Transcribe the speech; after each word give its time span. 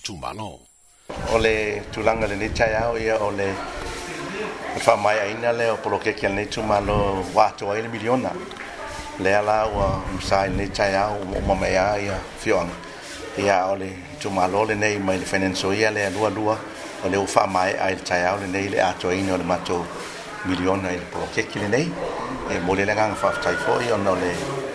tumalo. 0.00 0.58
O 1.32 1.38
le 1.38 1.82
tulanga 1.90 2.26
le 2.26 2.36
nei 2.36 2.50
tai 2.52 2.74
au 2.74 2.96
ia 2.96 3.16
o 3.20 3.30
le 3.30 3.52
whamai 4.84 5.18
aina 5.18 5.52
le 5.52 5.68
o 5.70 5.76
polo 5.76 5.98
keke 5.98 6.28
le 6.28 6.34
nei 6.34 6.46
tumalo 6.48 7.24
wato 7.32 7.70
ai 7.70 7.82
le 7.82 7.88
miliona. 7.88 8.30
Le 9.18 9.34
ala 9.36 9.66
o 9.66 10.02
msa 10.16 10.44
le 10.46 10.50
nei 10.54 10.68
tai 10.70 10.94
au 10.94 11.20
o 11.34 11.40
mamaya 11.40 11.96
ia 11.98 12.18
fioanga. 12.38 12.74
Ia 13.38 13.66
o 13.68 13.74
le 13.76 13.90
tumalo 14.18 14.64
le 14.64 14.74
nei 14.74 14.98
mai 14.98 15.18
le 15.18 15.24
fenenso 15.24 15.72
ia 15.72 15.90
le 15.90 16.10
lua 16.10 16.28
lua 16.28 16.58
o 17.04 17.08
le 17.08 17.16
whamai 17.16 17.74
ai 17.78 17.94
le 17.94 18.02
tai 18.02 18.24
au 18.28 18.38
le 18.38 18.46
nei 18.46 18.68
le 18.68 18.80
ato 18.80 19.08
aina 19.08 19.32
o 19.32 19.36
le 19.36 19.44
mato 19.44 19.86
miliona 20.44 20.90
i 20.90 20.96
le 20.98 21.04
polo 21.10 21.26
keke 21.32 21.58
le 21.58 21.68
nei. 21.68 21.90
E 22.50 22.58
mole 22.60 22.84
le 22.84 22.92
ngang 22.94 23.16
whaftai 23.20 23.56
fo 23.56 23.80
ia 23.80 23.94
o 23.94 24.14
le 24.14 24.66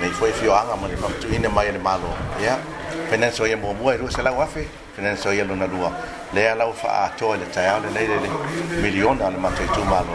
nei 0.00 0.10
foi 0.10 0.32
fio 0.32 0.52
anga 0.54 0.76
mo 0.76 0.86
ni 0.88 0.96
fa 0.96 1.08
tu 1.20 1.26
ina 1.34 1.48
mai 1.48 1.72
le 1.72 1.78
malo 1.78 2.10
ya 2.44 2.56
fena 3.10 3.30
so 3.30 3.44
ia 3.46 3.56
mo 3.56 3.72
mo 3.72 3.90
ru 3.92 4.08
se 4.10 4.22
la 4.22 4.30
wafe 4.32 4.62
fena 4.94 5.16
so 5.16 5.30
ia 5.32 5.44
lona 5.44 5.66
rua 5.66 5.90
le 6.34 6.42
ala 6.50 6.70
fa 6.82 6.88
a 7.04 7.08
to 7.18 7.32
le 7.36 7.46
tai 7.54 7.66
ale 7.68 7.88
le 7.96 8.04
le 8.24 8.28
miliona 8.82 9.26
al 9.26 9.36
ma 9.44 9.50
tu 9.56 9.82
malo 9.84 10.14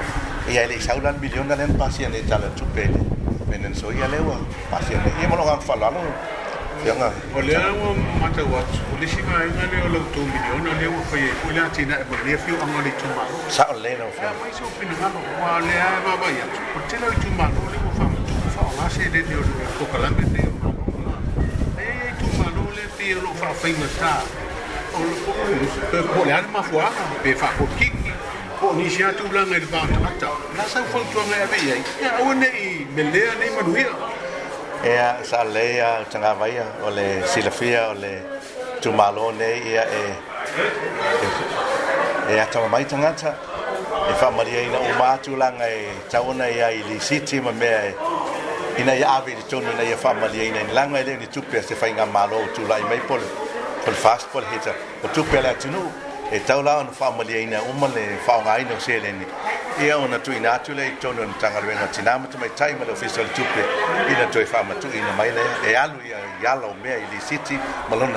ia 0.54 0.68
le 0.68 0.80
saula 0.80 1.12
miliona 1.22 1.56
le 1.56 1.66
pasia 1.80 2.08
ne 2.10 2.22
tala 2.30 2.48
tu 2.58 2.66
pele 2.76 3.00
fena 3.50 3.74
so 3.82 3.92
ia 3.92 4.08
le 4.14 4.20
wa 4.30 4.38
pasia 4.72 4.98
ne 5.04 5.12
ia 5.22 5.28
mo 5.30 5.36
lo 5.36 5.58
fa 5.70 5.76
la 5.76 5.92
Yanga. 6.86 7.10
O 7.34 7.40
le 7.40 7.54
anga 7.56 7.90
mata 8.22 8.44
watu. 8.52 8.76
O 8.92 8.98
le 9.02 9.08
sima 9.08 9.38
inga 9.48 9.66
le 9.72 9.78
o 9.86 9.90
lau 9.94 10.04
tō 10.14 10.20
miliona 10.32 10.72
le 10.82 10.88
o 10.96 10.98
whaia. 11.10 11.30
O 11.48 11.52
le 11.56 11.62
ati 11.66 11.86
na 11.86 11.96
e 12.04 12.06
mo 12.10 12.16
lea 12.26 12.36
fio 12.44 12.56
anga 12.64 12.82
le 12.86 12.92
tūmaro. 13.00 13.36
Sa 13.56 13.66
o 13.74 13.78
le 13.84 13.94
na 14.00 14.04
o 14.10 14.12
whaia. 14.18 14.34
Mai 14.42 14.52
so 14.58 14.66
pina 14.80 14.92
ngalo. 15.00 15.20
Wa 15.44 15.54
le 15.68 15.76
a 15.86 15.88
e 15.96 16.04
mawai 16.06 16.36
atu. 16.46 16.62
O 16.76 16.80
te 16.90 16.98
lau 17.04 17.12
i 17.16 17.24
tūmaro 17.24 17.62
le 17.72 17.83
se 18.94 19.10
le 19.14 19.20
dio 19.30 19.40
lo 19.40 19.54
ko 19.78 19.84
kala 19.92 20.10
me 20.18 20.24
te 20.34 20.44
ma 20.62 20.70
e 21.88 21.90
tu 22.20 22.26
ma 22.38 22.48
lo 22.56 22.62
le 22.78 22.86
ti 22.96 23.08
lo 23.26 23.32
fa 23.40 23.48
fa 23.62 23.66
i 23.68 23.74
ma 23.82 23.88
sta 23.96 24.14
o 24.98 25.00
lo 25.10 25.16
ko 25.26 25.32
eh, 25.50 25.62
pe 25.92 26.00
ko 26.14 26.20
le 26.28 26.34
alma 26.40 26.62
fo 26.70 26.78
a 26.80 26.90
pe 27.24 27.32
fa 27.42 27.48
ko 27.58 27.64
ki 27.78 27.88
ko 28.60 28.66
ni 28.78 28.86
sia 28.94 29.08
tu 29.18 29.26
la 29.36 29.42
me 29.52 29.58
va 29.72 29.82
ta 29.94 30.00
ta 30.22 30.32
la 30.58 30.66
sa 30.74 30.80
fo 30.92 31.00
tu 31.12 31.22
me 31.30 31.38
ave 31.46 31.58
ye 31.70 31.76
e 32.04 32.06
a 32.12 32.22
one 32.30 32.46
i 32.62 32.68
me 32.96 33.02
le 33.14 33.22
a 33.32 33.34
ne 33.42 33.48
ma 33.56 33.62
lu 33.68 33.74
ia 33.86 33.94
e 34.92 34.94
a 35.08 35.10
sa 35.30 35.40
le 35.56 35.66
a 35.88 35.90
tanga 36.12 36.32
va 36.42 36.46
ia 36.58 36.66
o 36.86 36.94
le 36.98 37.08
silafia 37.32 37.82
o 37.90 37.94
le 38.04 38.14
tu 38.82 38.90
ma 39.00 39.08
lo 39.18 39.26
ne 39.40 39.50
ia 39.74 39.84
e 40.02 40.04
e, 41.26 42.34
e 42.34 42.40
a 42.44 42.46
tama 42.52 42.68
mai 42.74 42.86
tangata 42.92 43.32
e 44.12 44.14
fa 44.22 44.28
maria 44.38 44.60
ina 44.68 44.80
o 44.90 44.92
matu 45.02 45.32
langa 45.42 45.68
e 45.80 45.82
tauna 46.12 46.46
ia 46.58 46.68
i 46.80 46.82
li 46.90 46.98
siti 47.08 47.38
ma 47.46 47.52
mea 47.62 47.82
e 47.90 47.94
ina 48.78 48.94
ya 48.94 49.12
ave 49.18 49.32
de 49.36 49.42
tonu 49.50 49.68
na 49.78 49.82
ya 49.84 49.94
e 49.94 49.96
family 49.96 50.48
ina 50.48 50.60
in 50.60 50.74
langa 50.74 51.00
ile 51.02 51.18
ni 51.18 51.28
tupe 51.28 51.62
se 51.62 51.76
fainga 51.76 52.04
inga 52.06 52.06
malo 52.12 52.38
tu 52.56 52.66
la 52.68 52.76
i 52.76 52.82
maipol 52.84 53.20
pol 53.86 53.94
fast 53.94 54.28
pol 54.34 54.44
heta 54.52 54.74
o 55.06 55.08
tupe 55.14 55.42
la 55.46 55.54
tinu 55.54 55.82
e 56.32 56.40
tau 56.46 56.60
la 56.64 56.80
on 56.80 56.88
family 57.02 57.44
ina 57.44 57.62
umale 57.70 58.04
fa 58.26 58.40
nga 58.42 58.58
ina 58.64 58.80
se 58.80 59.00
le 59.00 59.14
e 59.80 59.94
ona 59.94 60.18
tu 60.20 60.32
ina 60.34 60.58
tu 60.66 60.74
le 60.74 60.90
tonu 61.02 61.22
na 61.26 61.34
tanga 61.42 61.62
le 61.68 61.74
na 61.76 61.86
tina 61.88 62.18
mo 62.18 62.26
mai 62.40 62.50
time 62.56 62.80
le 62.88 62.92
official 62.94 63.28
tupe 63.38 63.62
ina 64.12 64.26
to 64.34 64.44
fa 64.46 64.64
ma 64.64 64.74
tu 64.82 64.88
ina 64.88 65.12
mai 65.20 65.30
le 65.38 65.44
e 65.70 65.76
alu 65.84 66.00
ya 66.12 66.18
ya 66.44 66.56
lo 66.56 66.74
me 66.84 66.90
ile 67.06 67.20
city 67.30 67.56
malo 67.90 68.10